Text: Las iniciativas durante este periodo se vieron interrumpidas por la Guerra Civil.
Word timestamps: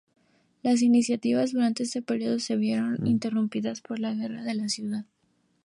Las 0.63 0.81
iniciativas 0.81 1.51
durante 1.51 1.83
este 1.83 2.01
periodo 2.01 2.39
se 2.39 2.55
vieron 2.55 3.05
interrumpidas 3.05 3.81
por 3.81 3.99
la 3.99 4.15
Guerra 4.15 4.41
Civil. 4.67 5.05